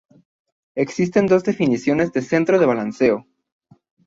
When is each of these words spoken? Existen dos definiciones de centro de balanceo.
Existen 0.75 1.27
dos 1.27 1.43
definiciones 1.43 2.11
de 2.11 2.23
centro 2.23 2.57
de 2.57 2.65
balanceo. 2.65 3.27